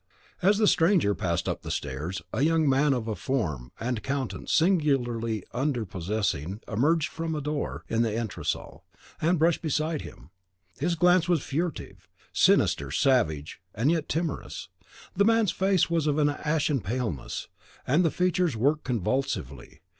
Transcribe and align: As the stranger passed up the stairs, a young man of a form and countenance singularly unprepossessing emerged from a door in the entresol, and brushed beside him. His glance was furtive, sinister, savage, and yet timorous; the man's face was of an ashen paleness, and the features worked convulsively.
As 0.41 0.57
the 0.57 0.65
stranger 0.65 1.13
passed 1.13 1.47
up 1.47 1.61
the 1.61 1.69
stairs, 1.69 2.23
a 2.33 2.41
young 2.41 2.67
man 2.67 2.91
of 2.91 3.07
a 3.07 3.15
form 3.15 3.71
and 3.79 4.01
countenance 4.01 4.51
singularly 4.51 5.43
unprepossessing 5.53 6.59
emerged 6.67 7.07
from 7.09 7.35
a 7.35 7.39
door 7.41 7.83
in 7.87 8.01
the 8.01 8.09
entresol, 8.17 8.83
and 9.21 9.37
brushed 9.37 9.61
beside 9.61 10.01
him. 10.01 10.31
His 10.79 10.95
glance 10.95 11.29
was 11.29 11.43
furtive, 11.43 12.09
sinister, 12.33 12.89
savage, 12.89 13.61
and 13.75 13.91
yet 13.91 14.09
timorous; 14.09 14.69
the 15.15 15.23
man's 15.23 15.51
face 15.51 15.87
was 15.87 16.07
of 16.07 16.17
an 16.17 16.29
ashen 16.29 16.81
paleness, 16.81 17.47
and 17.85 18.03
the 18.03 18.09
features 18.09 18.57
worked 18.57 18.83
convulsively. 18.83 19.81